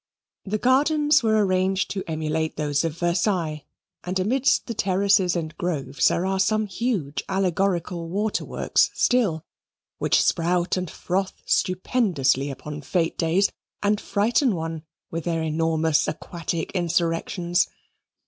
[0.45, 3.65] The gardens were arranged to emulate those of Versailles,
[4.03, 9.43] and amidst the terraces and groves there are some huge allegorical waterworks still,
[9.99, 13.51] which spout and froth stupendously upon fete days,
[13.83, 17.67] and frighten one with their enormous aquatic insurrections.